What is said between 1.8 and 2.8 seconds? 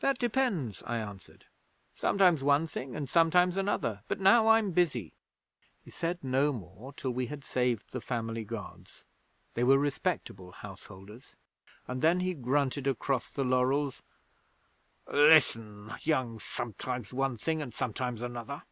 "sometimes one